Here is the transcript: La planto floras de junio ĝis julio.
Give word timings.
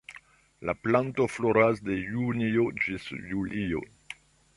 La 0.69 0.73
planto 0.85 1.27
floras 1.33 1.81
de 1.89 1.97
junio 2.07 2.65
ĝis 2.87 3.05
julio. 3.35 3.83